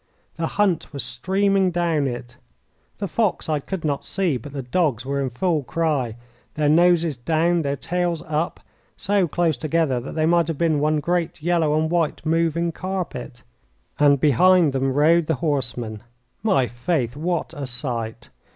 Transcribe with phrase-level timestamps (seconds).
[0.35, 2.37] The hunt was streaming down it.
[2.97, 6.15] The fox I could not see, but the dogs were in full cry,
[6.55, 8.61] their noses down, their tails up,
[8.97, 13.43] so close together that they might have been one great yellow and white moving carpet.
[13.99, 16.01] And behind them rode the horsemen
[16.41, 18.29] my faith, what a sight!